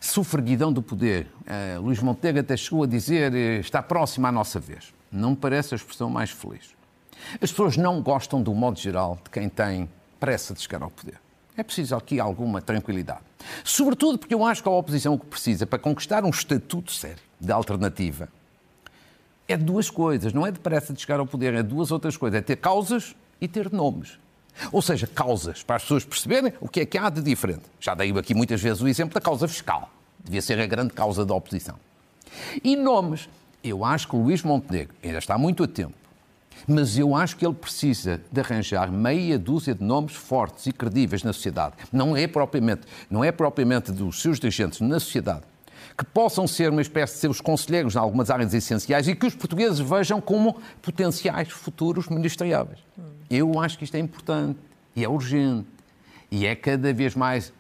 [0.00, 1.28] Sufraguidão do poder.
[1.42, 4.92] Uh, Luís Montenegro até chegou a dizer uh, está próximo à nossa vez.
[5.12, 6.74] Não me parece a expressão mais feliz.
[7.40, 9.88] As pessoas não gostam, do modo geral, de quem tem
[10.18, 11.20] pressa de chegar ao poder.
[11.56, 13.20] É preciso aqui alguma tranquilidade.
[13.64, 17.22] Sobretudo porque eu acho que a oposição o que precisa para conquistar um estatuto sério
[17.40, 18.28] de alternativa
[19.46, 22.42] é duas coisas, não é depressa de chegar ao poder, é duas outras coisas, é
[22.42, 24.18] ter causas e ter nomes.
[24.70, 27.62] Ou seja, causas, para as pessoas perceberem o que é que há de diferente.
[27.80, 29.90] Já dei aqui muitas vezes o exemplo da causa fiscal.
[30.22, 31.76] Devia ser a grande causa da oposição.
[32.62, 33.28] E nomes.
[33.64, 35.94] Eu acho que o Luís Montenegro ainda está muito a tempo,
[36.66, 41.22] mas eu acho que ele precisa de arranjar meia dúzia de nomes fortes e credíveis
[41.22, 41.75] na sociedade.
[41.92, 45.42] Não é propriamente, não é propriamente dos seus dirigentes na sociedade,
[45.96, 49.35] que possam ser uma espécie de seus conselheiros em algumas áreas essenciais e que os
[49.35, 52.81] portugueses vejam como potenciais futuros ministeriáveis.
[53.31, 54.59] Eu acho que isto é importante
[54.94, 55.66] e é urgente
[56.31, 57.53] e é cada vez mais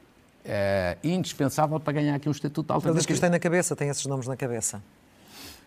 [0.44, 2.96] é, indispensável para ganhar aqui um estatuto alternativo.
[2.96, 4.82] Mas que isto tem na cabeça, tem esses nomes na cabeça.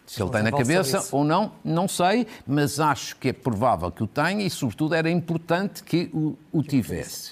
[0.06, 4.04] Se ele tem na cabeça ou não, não sei, mas acho que é provável que
[4.04, 7.32] o tenha e, sobretudo, era importante que o, o tivesse.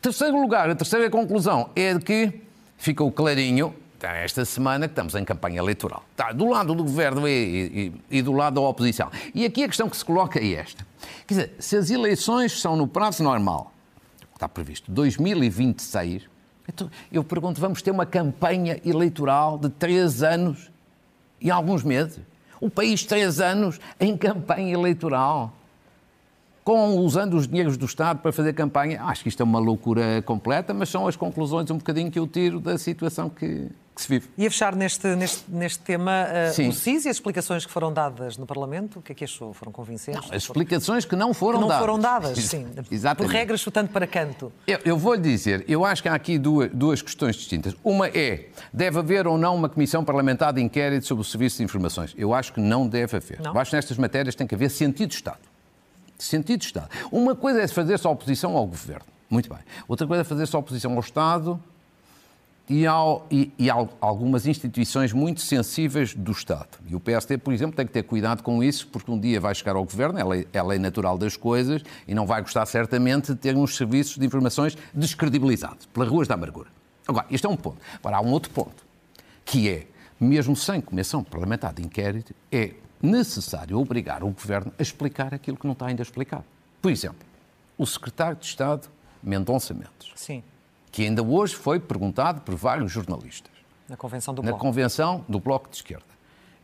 [0.00, 2.40] Terceiro lugar, a terceira conclusão é que
[2.76, 6.04] ficou clarinho Está esta semana que estamos em campanha eleitoral.
[6.10, 7.32] Está do lado do governo e,
[8.10, 9.10] e, e, do lado da oposição.
[9.34, 10.86] E aqui a questão que se coloca é esta.
[11.26, 13.72] Quer dizer, se as eleições são no prazo normal,
[14.34, 16.24] está previsto 2026,
[16.68, 20.70] então eu pergunto, vamos ter uma campanha eleitoral de três anos
[21.40, 22.20] e alguns meses?
[22.60, 25.52] O país três anos em campanha eleitoral
[26.66, 29.00] com, usando os dinheiros do Estado para fazer campanha.
[29.04, 32.26] Acho que isto é uma loucura completa, mas são as conclusões um bocadinho que eu
[32.26, 34.28] tiro da situação que, que se vive.
[34.36, 37.90] E a fechar neste, neste, neste tema, uh, o SIS e as explicações que foram
[37.90, 39.54] dadas no Parlamento, o que é que achou?
[39.54, 40.28] Foram convincentes?
[40.28, 41.80] Não, as explicações que não foram que não dadas.
[41.80, 42.66] foram dadas, sim.
[42.92, 43.32] Exatamente.
[43.32, 44.52] Por regras, chutando para canto.
[44.66, 47.74] Eu, eu vou lhe dizer, eu acho que há aqui duas, duas questões distintas.
[47.82, 51.64] Uma é, deve haver ou não uma comissão parlamentar de inquérito sobre o Serviço de
[51.64, 52.14] Informações?
[52.18, 53.40] Eu acho que não deve haver.
[53.40, 53.54] Não?
[53.54, 55.40] Eu acho que nestas matérias tem que haver sentido de Estado.
[56.18, 56.90] Sentido de Estado.
[57.10, 59.06] Uma coisa é fazer-se oposição ao Governo.
[59.30, 59.58] Muito bem.
[59.88, 61.58] Outra coisa é fazer-se oposição ao Estado
[62.68, 66.78] e, ao, e, e algumas instituições muito sensíveis do Estado.
[66.86, 69.54] E o PSD, por exemplo, tem que ter cuidado com isso, porque um dia vai
[69.54, 73.38] chegar ao governo, é lei, é natural das coisas, e não vai gostar certamente de
[73.38, 76.68] ter uns serviços de informações descredibilizados, pelas ruas da amargura.
[77.06, 77.78] Agora, este é um ponto.
[77.98, 78.84] Agora, há um outro ponto,
[79.44, 79.86] que é,
[80.18, 85.66] mesmo sem comissão parlamentar de inquérito, é necessário obrigar o governo a explicar aquilo que
[85.66, 86.44] não está ainda explicado.
[86.82, 87.18] Por exemplo,
[87.78, 88.88] o secretário de Estado,
[89.22, 90.10] Mendonça Mendes.
[90.16, 90.42] Sim
[90.96, 93.52] que ainda hoje foi perguntado por vários jornalistas.
[93.86, 94.64] Na convenção do na Bloco.
[94.64, 96.06] Na convenção do Bloco de Esquerda.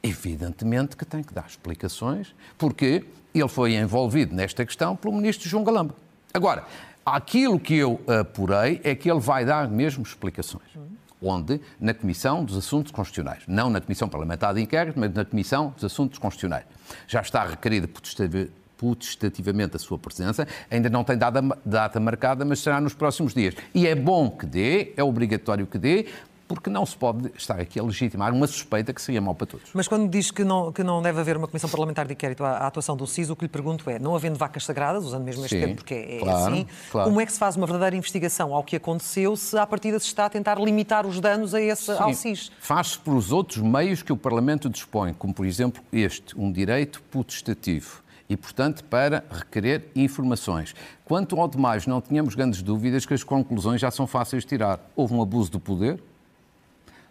[0.02, 5.62] Evidentemente que tem que dar explicações, porque ele foi envolvido nesta questão pelo ministro João
[5.62, 5.94] Galamba.
[6.32, 6.64] Agora,
[7.04, 10.78] aquilo que eu apurei é que ele vai dar mesmo explicações.
[11.20, 11.60] Onde?
[11.78, 13.42] Na Comissão dos Assuntos Constitucionais.
[13.46, 16.64] Não na Comissão Parlamentar de Inquérito, mas na Comissão dos Assuntos Constitucionais.
[17.06, 17.86] Já está requerida
[18.82, 20.44] putestativamente a sua presença.
[20.68, 23.54] Ainda não tem data, data marcada, mas será nos próximos dias.
[23.72, 26.08] E é bom que dê, é obrigatório que dê,
[26.48, 29.70] porque não se pode estar aqui a legitimar uma suspeita que seria mau para todos.
[29.72, 32.58] Mas quando diz que não, que não deve haver uma comissão parlamentar de inquérito à,
[32.58, 35.44] à atuação do CIS, o que lhe pergunto é, não havendo vacas sagradas, usando mesmo
[35.44, 37.08] este Sim, termo porque é, é claro, assim, claro.
[37.08, 40.06] como é que se faz uma verdadeira investigação ao que aconteceu se à partida se
[40.06, 42.50] está a tentar limitar os danos a esse, ao CIS?
[42.60, 48.02] Faz-se pelos outros meios que o Parlamento dispõe, como por exemplo este, um direito putestativo.
[48.32, 50.74] E, portanto, para requerer informações.
[51.04, 54.80] Quanto ao demais, não tínhamos grandes dúvidas que as conclusões já são fáceis de tirar.
[54.96, 56.02] Houve um abuso do poder,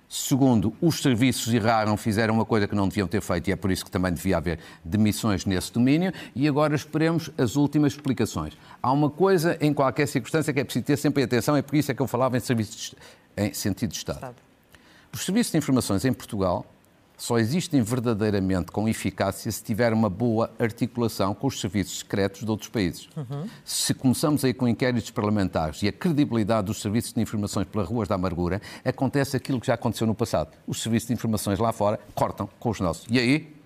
[0.10, 3.72] Segundo, os serviços erraram, fizeram uma coisa que não deviam ter feito e é por
[3.72, 6.12] isso que também devia haver demissões nesse domínio.
[6.36, 8.58] E agora esperemos as últimas explicações.
[8.84, 11.94] Há uma coisa em qualquer circunstância que é preciso ter sempre atenção, é por isso
[11.94, 12.94] é que eu falava em serviços
[13.38, 14.18] em sentido de Estado.
[14.18, 14.36] Estado.
[15.14, 16.66] Os serviços de informações em Portugal
[17.22, 22.50] só existem verdadeiramente com eficácia se tiver uma boa articulação com os serviços secretos de
[22.50, 23.08] outros países.
[23.16, 23.48] Uhum.
[23.64, 28.08] Se começamos aí com inquéritos parlamentares e a credibilidade dos serviços de informações pelas ruas
[28.08, 30.58] da amargura, acontece aquilo que já aconteceu no passado.
[30.66, 33.06] Os serviços de informações lá fora cortam com os nossos.
[33.08, 33.61] E aí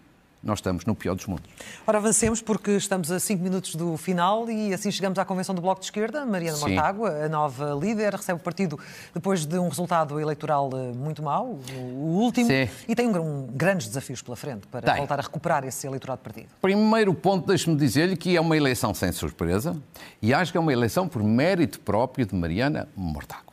[0.45, 1.49] nós estamos no pior dos mundos.
[1.87, 5.61] Ora, avancemos porque estamos a cinco minutos do final e assim chegamos à convenção do
[5.61, 6.23] Bloco de Esquerda.
[6.23, 6.75] Mariana Sim.
[6.75, 8.79] Mortágua, a nova líder, recebe o partido
[9.13, 12.69] depois de um resultado eleitoral eh, muito mau, o último, Sim.
[12.87, 14.97] e tem um, um, grandes desafios pela frente para Tem.
[14.97, 16.49] voltar a recuperar esse eleitorado partido.
[16.61, 19.75] Primeiro ponto, deixe-me dizer-lhe que é uma eleição sem surpresa
[20.21, 23.44] e acho que é uma eleição por mérito próprio de Mariana Mortágua.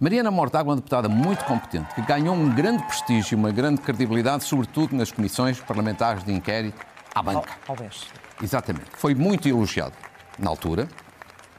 [0.00, 4.44] Mariana Mortágua é uma deputada muito competente, que ganhou um grande prestígio, uma grande credibilidade,
[4.44, 6.80] sobretudo nas comissões parlamentares de inquérito
[7.12, 7.52] à banca.
[7.76, 8.06] BES.
[8.40, 8.86] Exatamente.
[8.92, 9.94] Foi muito elogiado
[10.38, 10.86] na altura,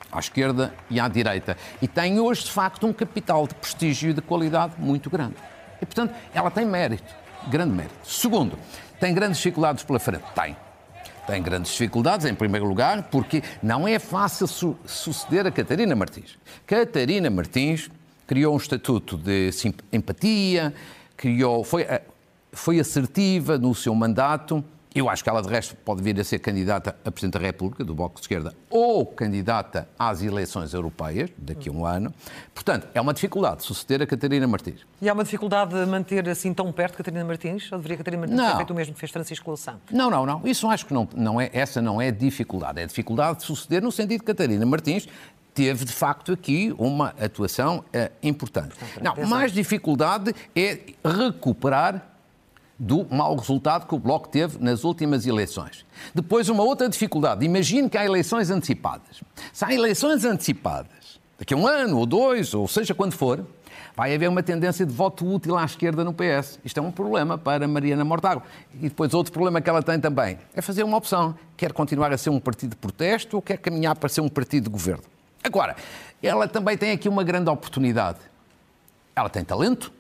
[0.10, 1.58] à esquerda e à direita.
[1.82, 5.36] E tem hoje, de facto, um capital de prestígio e de qualidade muito grande.
[5.82, 7.14] E, portanto, ela tem mérito,
[7.50, 7.96] grande mérito.
[8.06, 8.58] Segundo,
[9.02, 10.24] tem grandes dificuldades pela frente?
[10.34, 10.56] Tem.
[11.28, 16.40] Tem grandes dificuldades, em primeiro lugar, porque não é fácil su suceder a Catarina Martins.
[16.66, 17.90] Catarina Martins
[18.30, 19.50] criou um estatuto de
[19.92, 20.72] empatia,
[21.18, 21.84] criou, foi,
[22.52, 24.64] foi assertiva no seu mandato.
[24.94, 27.84] Eu acho que ela, de resto, pode vir a ser candidata a Presidente da República,
[27.84, 32.14] do Bloco de Esquerda, ou candidata às eleições europeias, daqui a um ano.
[32.54, 34.86] Portanto, é uma dificuldade suceder a Catarina Martins.
[35.02, 37.72] E há uma dificuldade de manter assim tão perto Catarina Martins?
[37.72, 38.52] Ou deveria Catarina Martins Não.
[38.52, 39.80] ter feito o mesmo que fez Francisco Louçã?
[39.92, 40.42] Não, não, não.
[40.46, 42.80] Isso acho que não, não é, essa não é dificuldade.
[42.80, 45.08] É dificuldade de suceder no sentido que Catarina Martins
[45.60, 48.74] teve, de facto, aqui uma atuação eh, importante.
[49.02, 52.02] Não, mais dificuldade é recuperar
[52.80, 55.86] do mau resultado que o Bloco teve nas últimas eleições.
[56.16, 57.46] Depois, uma outra dificuldade.
[57.46, 59.22] Imagine que há eleições antecipadas.
[59.52, 63.46] Se há eleições antecipadas, daqui a um ano ou dois, ou seja, quando for,
[63.98, 66.58] vai haver uma tendência de voto útil à esquerda no PS.
[66.64, 68.44] Isto é um problema para Mariana Mortágua.
[68.76, 71.36] E depois outro problema que ela tem também é fazer uma opção.
[71.58, 74.64] Quer continuar a ser um partido de protesto ou quer caminhar para ser um partido
[74.64, 75.04] de governo?
[75.44, 75.76] Agora,
[76.22, 78.20] ela também tem aqui uma grande oportunidade.
[79.16, 79.92] Ela tem talento,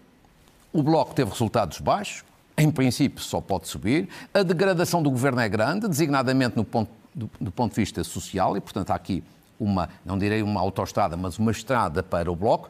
[0.72, 2.24] o Bloco teve resultados baixos,
[2.58, 7.30] em princípio só pode subir, a degradação do governo é grande, designadamente no ponto, do,
[7.40, 9.24] do ponto de vista social, e portanto há aqui
[9.60, 12.70] uma, não direi uma autoestrada, mas uma estrada para o Bloco,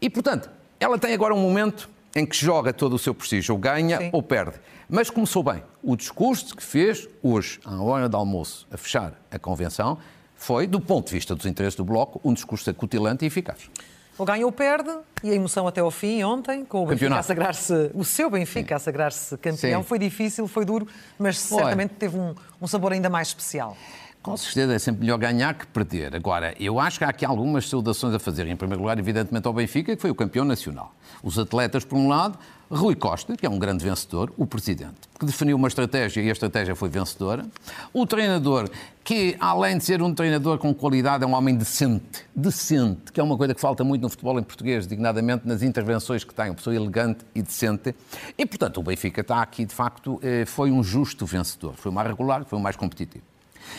[0.00, 0.50] e portanto
[0.80, 4.10] ela tem agora um momento em que joga todo o seu prestígio, ou ganha Sim.
[4.12, 4.56] ou perde.
[4.88, 5.62] Mas começou bem.
[5.82, 9.98] O discurso que fez hoje, à hora de almoço, a fechar a convenção,
[10.36, 13.70] foi, do ponto de vista dos interesses do Bloco, um discurso acutilante e eficaz.
[14.18, 14.90] Ou ganha ou perde,
[15.22, 18.76] e a emoção até ao fim, ontem, com o Benfica a sagrar-se, o seu Benfica
[18.76, 19.82] a sagrar-se campeão.
[19.82, 19.88] Sim.
[19.88, 20.86] Foi difícil, foi duro,
[21.18, 23.76] mas certamente teve um, um sabor ainda mais especial.
[24.26, 26.16] Com certeza é sempre melhor ganhar que perder.
[26.16, 28.44] Agora, eu acho que há aqui algumas saudações a fazer.
[28.48, 30.92] Em primeiro lugar, evidentemente, ao Benfica, que foi o campeão nacional.
[31.22, 32.36] Os atletas, por um lado,
[32.68, 36.32] Rui Costa, que é um grande vencedor, o presidente, que definiu uma estratégia e a
[36.32, 37.46] estratégia foi vencedora.
[37.92, 38.68] O treinador,
[39.04, 42.26] que além de ser um treinador com qualidade, é um homem decente.
[42.34, 46.24] Decente, que é uma coisa que falta muito no futebol em português, dignadamente nas intervenções
[46.24, 47.94] que tem, uma pessoa elegante e decente.
[48.36, 51.74] E, portanto, o Benfica está aqui, de facto, eh, foi um justo vencedor.
[51.76, 53.35] Foi o mais regular, foi o mais competitivo.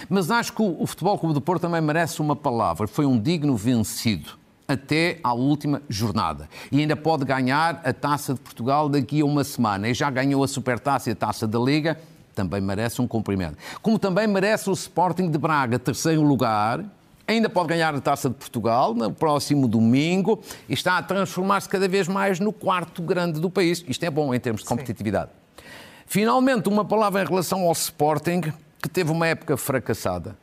[0.09, 2.87] Mas acho que o Futebol Clube do Porto também merece uma palavra.
[2.87, 6.49] Foi um digno vencido até à última jornada.
[6.71, 9.87] E ainda pode ganhar a Taça de Portugal daqui a uma semana.
[9.87, 11.97] E já ganhou a Supertaça e a Taça da Liga.
[12.35, 13.57] Também merece um cumprimento.
[13.81, 16.83] Como também merece o Sporting de Braga, terceiro lugar.
[17.25, 21.87] Ainda pode ganhar a Taça de Portugal no próximo domingo e está a transformar-se cada
[21.87, 23.83] vez mais no quarto grande do país.
[23.87, 25.31] Isto é bom em termos de competitividade.
[26.05, 28.41] Finalmente, uma palavra em relação ao Sporting,
[28.81, 30.35] que teve uma época fracassada.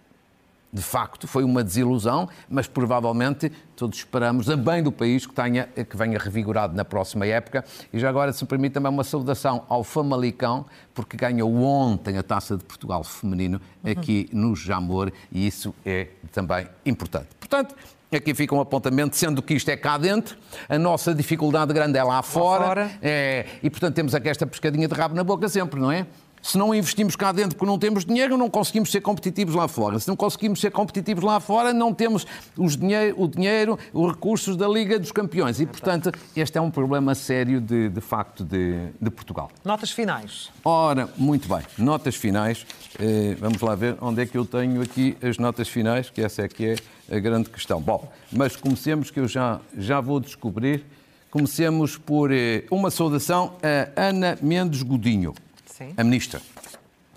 [0.72, 5.68] de facto, foi uma desilusão, mas provavelmente todos esperamos a bem do país que, tenha,
[5.68, 7.64] que venha revigorado na próxima época.
[7.92, 12.56] E já agora, se permite, também uma saudação ao Famalicão, porque ganhou ontem a Taça
[12.56, 14.48] de Portugal feminino aqui uhum.
[14.48, 17.28] no Jamor, e isso é também importante.
[17.38, 17.76] Portanto,
[18.16, 20.36] Aqui fica um apontamento, sendo que isto é cá dentro,
[20.68, 22.90] a nossa dificuldade grande é lá, lá fora, fora.
[23.02, 26.06] É, e portanto temos aqui esta pescadinha de rabo na boca sempre, não é?
[26.44, 29.98] Se não investimos cá dentro porque não temos dinheiro, não conseguimos ser competitivos lá fora.
[29.98, 34.54] Se não conseguimos ser competitivos lá fora, não temos os dinheiro, o dinheiro, os recursos
[34.54, 35.58] da Liga dos Campeões.
[35.58, 39.50] E, portanto, este é um problema sério, de, de facto, de, de Portugal.
[39.64, 40.50] Notas finais.
[40.62, 41.62] Ora, muito bem.
[41.78, 42.66] Notas finais.
[43.00, 46.42] Eh, vamos lá ver onde é que eu tenho aqui as notas finais, que essa
[46.42, 46.76] é que é
[47.16, 47.80] a grande questão.
[47.80, 50.84] Bom, mas comecemos, que eu já, já vou descobrir.
[51.30, 55.32] Comecemos por eh, uma saudação a Ana Mendes Godinho.
[55.76, 55.92] Sim.
[55.96, 56.40] a ministra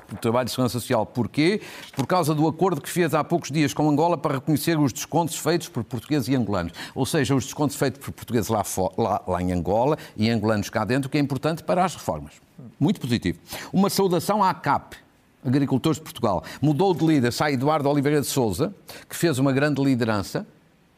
[0.10, 1.06] do Trabalho e Segurança Social.
[1.06, 1.62] Porquê?
[1.96, 5.38] Por causa do acordo que fez há poucos dias com Angola para reconhecer os descontos
[5.38, 6.74] feitos por portugueses e angolanos.
[6.96, 8.64] Ou seja, os descontos feitos por portugueses lá,
[8.98, 12.34] lá, lá em Angola e angolanos cá dentro, que é importante para as reformas.
[12.80, 13.38] Muito positivo.
[13.72, 14.96] Uma saudação à CAP,
[15.46, 16.44] Agricultores de Portugal.
[16.60, 18.74] Mudou de líder, sai Eduardo Oliveira de Souza,
[19.08, 20.48] que fez uma grande liderança,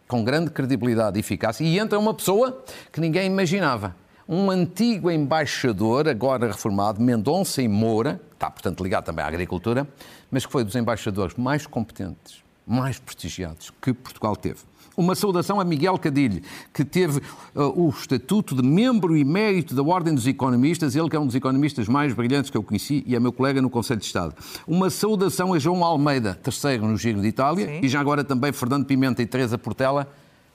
[0.08, 3.96] com grande credibilidade e eficácia, e entra uma pessoa que ninguém imaginava
[4.32, 9.88] um antigo embaixador, agora reformado, Mendonça e Moura, que está, portanto, ligado também à agricultura,
[10.30, 14.60] mas que foi dos embaixadores mais competentes, mais prestigiados que Portugal teve.
[14.96, 17.22] Uma saudação a Miguel Cadilho, que teve
[17.56, 21.26] uh, o estatuto de membro e mérito da Ordem dos Economistas, ele que é um
[21.26, 24.36] dos economistas mais brilhantes que eu conheci e é meu colega no Conselho de Estado.
[24.68, 27.80] Uma saudação a João Almeida, terceiro no Giro de Itália, Sim.
[27.82, 30.08] e já agora também Fernando Pimenta e Teresa Portela,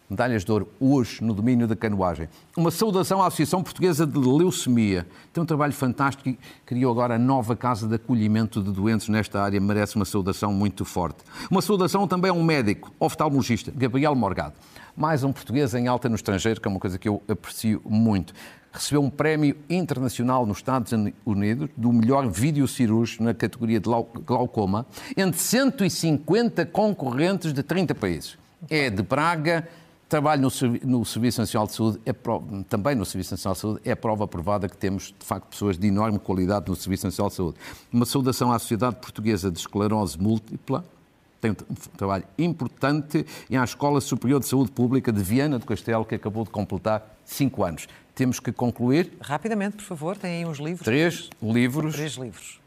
[0.09, 2.29] medalhas de ouro hoje no domínio da canoagem.
[2.57, 5.07] Uma saudação à Associação Portuguesa de Leucemia.
[5.33, 9.43] Tem um trabalho fantástico e criou agora a nova casa de acolhimento de doentes nesta
[9.43, 9.61] área.
[9.61, 11.19] Merece uma saudação muito forte.
[11.51, 14.55] Uma saudação também a um médico, oftalmologista, Gabriel Morgado.
[14.97, 18.33] Mais um português em alta no estrangeiro, que é uma coisa que eu aprecio muito.
[18.73, 20.93] Recebeu um prémio internacional nos Estados
[21.25, 23.89] Unidos do melhor vídeo cirúrgico na categoria de
[24.25, 24.85] glaucoma,
[25.17, 28.37] entre 150 concorrentes de 30 países.
[28.69, 29.69] É de Braga,
[30.09, 30.51] trabalho no,
[30.99, 32.13] no, Serviço Nacional de Saúde, é
[32.69, 35.87] também no Serviço Nacional de Saúde, é prova provada que temos, de facto, pessoas de
[35.87, 37.57] enorme qualidade no Serviço Nacional de Saúde.
[37.93, 40.85] Uma saudação à Sociedade Portuguesa de Esclerose Múltipla,
[41.41, 46.05] tem um trabalho importante, e à Escola Superior de Saúde Pública de Viana do Castelo,
[46.05, 47.87] que acabou de completar cinco anos.
[48.15, 49.13] Temos que concluir.
[49.21, 50.85] Rapidamente, por favor, tem aí uns livros.
[50.85, 51.95] Três livros.
[51.95, 52.61] Três livros.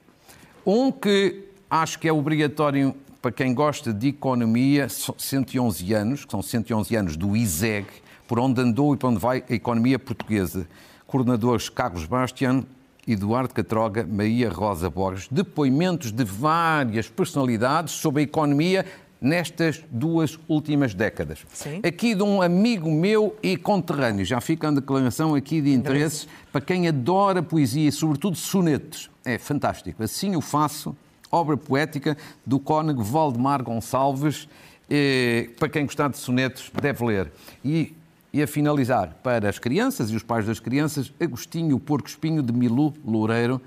[0.65, 6.41] Um que acho que é obrigatório para quem gosta de economia, 111 anos, que são
[6.41, 7.87] 111 anos do ISEG,
[8.27, 10.67] por onde andou e para onde vai a economia portuguesa.
[11.05, 12.63] Coordenadores Carlos Bastian,
[13.07, 18.85] Eduardo Catroga, Maria Rosa Borges, depoimentos de várias personalidades sobre a economia
[19.19, 21.39] nestas duas últimas décadas.
[21.51, 21.79] Sim.
[21.83, 26.61] Aqui de um amigo meu e conterrâneo, já fica a declaração aqui de interesses para
[26.61, 29.09] quem adora poesia, sobretudo sonetos.
[29.25, 30.03] É fantástico.
[30.03, 30.95] Assim o faço
[31.31, 34.47] obra poética do cônego Valdemar Gonçalves,
[34.89, 37.31] eh, para quem gostar de sonetos deve ler.
[37.63, 37.95] E,
[38.31, 42.41] e a finalizar, para as crianças e os pais das crianças, Agostinho, o Porco Espinho
[42.41, 43.61] de Milu Loureiro.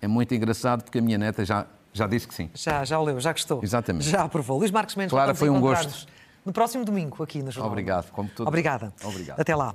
[0.00, 2.50] É muito engraçado porque a minha neta já, já disse que sim.
[2.54, 3.60] Já, já leu, já gostou.
[3.62, 4.08] Exatamente.
[4.08, 4.58] Já aprovou.
[4.58, 6.06] Luís Marcos Mendes, claro, foi um gosto.
[6.44, 7.70] No próximo domingo, aqui no Jornal.
[7.70, 8.10] Obrigado.
[8.10, 8.92] Como Obrigada.
[9.04, 9.38] Obrigado.
[9.38, 9.74] Até lá.